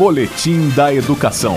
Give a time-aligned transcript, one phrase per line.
[0.00, 1.56] Boletim da Educação.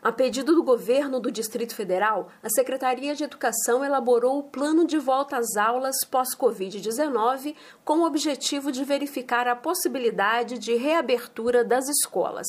[0.00, 4.98] A pedido do governo do Distrito Federal, a Secretaria de Educação elaborou o plano de
[5.00, 12.46] volta às aulas pós-Covid-19 com o objetivo de verificar a possibilidade de reabertura das escolas.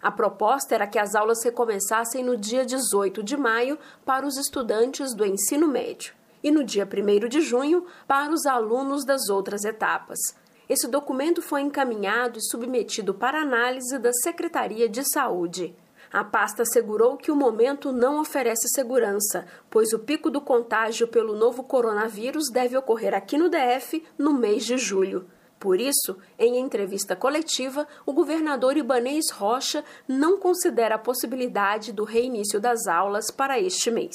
[0.00, 5.12] A proposta era que as aulas recomeçassem no dia 18 de maio para os estudantes
[5.16, 6.14] do ensino médio
[6.44, 10.45] e no dia 1 de junho para os alunos das outras etapas.
[10.68, 15.76] Esse documento foi encaminhado e submetido para análise da Secretaria de Saúde.
[16.12, 21.36] A pasta assegurou que o momento não oferece segurança, pois o pico do contágio pelo
[21.36, 25.28] novo coronavírus deve ocorrer aqui no DF no mês de julho.
[25.58, 32.60] Por isso, em entrevista coletiva, o governador Ibanês Rocha não considera a possibilidade do reinício
[32.60, 34.14] das aulas para este mês.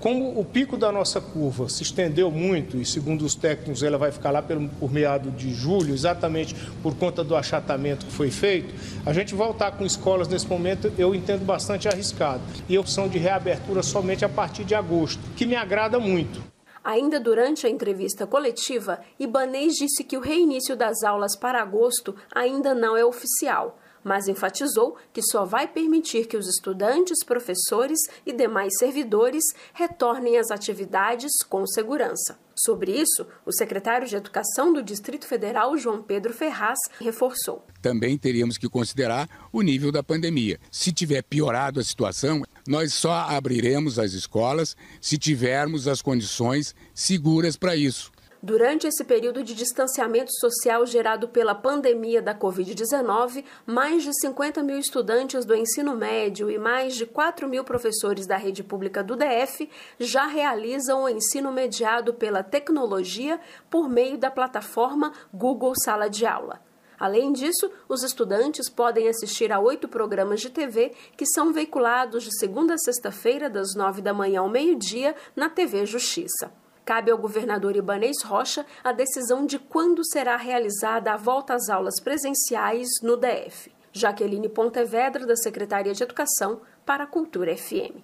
[0.00, 4.10] Como o pico da nossa curva se estendeu muito, e segundo os técnicos ela vai
[4.10, 8.74] ficar lá pelo, por meado de julho, exatamente por conta do achatamento que foi feito,
[9.04, 12.40] a gente voltar com escolas nesse momento eu entendo bastante arriscado.
[12.66, 16.42] E opção de reabertura somente a partir de agosto, que me agrada muito.
[16.82, 22.74] Ainda durante a entrevista coletiva, Ibanês disse que o reinício das aulas para agosto ainda
[22.74, 28.72] não é oficial mas enfatizou que só vai permitir que os estudantes, professores e demais
[28.78, 32.38] servidores retornem às atividades com segurança.
[32.62, 37.64] Sobre isso, o secretário de Educação do Distrito Federal, João Pedro Ferraz, reforçou.
[37.80, 40.60] Também teríamos que considerar o nível da pandemia.
[40.70, 47.56] Se tiver piorado a situação, nós só abriremos as escolas se tivermos as condições seguras
[47.56, 48.12] para isso.
[48.42, 54.78] Durante esse período de distanciamento social gerado pela pandemia da Covid-19, mais de 50 mil
[54.78, 59.68] estudantes do ensino médio e mais de 4 mil professores da rede pública do DF
[59.98, 66.62] já realizam o ensino mediado pela tecnologia por meio da plataforma Google Sala de Aula.
[66.98, 72.34] Além disso, os estudantes podem assistir a oito programas de TV que são veiculados de
[72.38, 76.50] segunda a sexta-feira, das nove da manhã ao meio-dia, na TV Justiça.
[76.90, 82.00] Cabe ao governador Ibanês Rocha a decisão de quando será realizada a volta às aulas
[82.02, 83.70] presenciais no DF.
[83.92, 88.02] Jaqueline Pontevedra, da Secretaria de Educação, para a Cultura FM.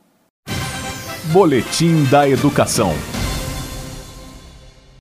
[1.33, 2.93] Boletim da Educação.